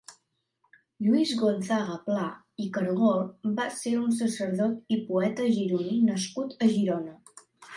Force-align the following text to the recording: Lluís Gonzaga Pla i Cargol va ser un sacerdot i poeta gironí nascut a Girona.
Lluís 1.07 1.33
Gonzaga 1.41 1.97
Pla 2.07 2.23
i 2.65 2.65
Cargol 2.79 3.21
va 3.61 3.67
ser 3.81 3.93
un 4.07 4.17
sacerdot 4.23 4.97
i 4.97 5.01
poeta 5.11 5.47
gironí 5.59 6.01
nascut 6.09 6.57
a 6.69 6.75
Girona. 6.77 7.17